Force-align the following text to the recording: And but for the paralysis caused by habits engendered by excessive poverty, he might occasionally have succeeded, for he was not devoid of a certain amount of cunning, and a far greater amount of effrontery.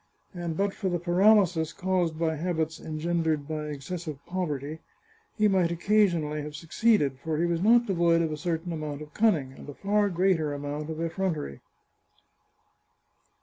And 0.33 0.57
but 0.57 0.73
for 0.73 0.89
the 0.89 0.97
paralysis 0.97 1.73
caused 1.73 2.17
by 2.17 2.35
habits 2.35 2.79
engendered 2.79 3.47
by 3.47 3.67
excessive 3.67 4.17
poverty, 4.25 4.79
he 5.37 5.47
might 5.47 5.69
occasionally 5.71 6.41
have 6.41 6.55
succeeded, 6.55 7.19
for 7.19 7.37
he 7.37 7.45
was 7.45 7.61
not 7.61 7.85
devoid 7.85 8.23
of 8.23 8.31
a 8.31 8.37
certain 8.37 8.73
amount 8.73 9.03
of 9.03 9.13
cunning, 9.13 9.53
and 9.53 9.69
a 9.69 9.75
far 9.75 10.09
greater 10.09 10.55
amount 10.55 10.89
of 10.89 10.99
effrontery. 10.99 11.61